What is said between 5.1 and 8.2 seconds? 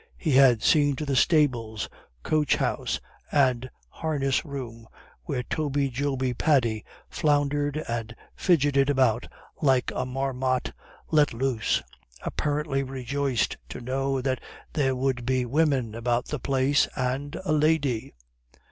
where Toby Joby Paddy floundered and